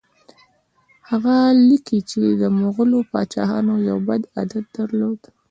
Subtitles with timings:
[1.09, 1.35] هغه
[1.67, 5.19] لیکي چې د مغولو پاچاهانو یو بد عادت درلود.